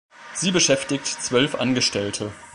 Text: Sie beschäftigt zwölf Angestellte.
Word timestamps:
Sie 0.33 0.49
beschäftigt 0.49 1.05
zwölf 1.05 1.53
Angestellte. 1.53 2.31